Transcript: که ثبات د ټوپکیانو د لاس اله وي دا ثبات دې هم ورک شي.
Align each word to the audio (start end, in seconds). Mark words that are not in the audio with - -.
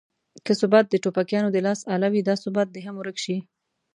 که 0.45 0.51
ثبات 0.59 0.85
د 0.89 0.95
ټوپکیانو 1.03 1.49
د 1.51 1.57
لاس 1.67 1.79
اله 1.95 2.07
وي 2.11 2.21
دا 2.23 2.35
ثبات 2.43 2.67
دې 2.71 2.81
هم 2.87 2.95
ورک 2.97 3.17
شي. 3.25 3.37